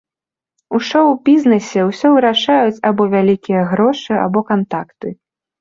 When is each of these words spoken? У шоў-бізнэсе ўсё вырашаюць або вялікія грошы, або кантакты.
У 0.77 0.79
шоў-бізнэсе 0.87 1.79
ўсё 1.89 2.07
вырашаюць 2.15 2.81
або 2.91 3.03
вялікія 3.15 3.61
грошы, 3.75 4.13
або 4.25 4.39
кантакты. 4.53 5.07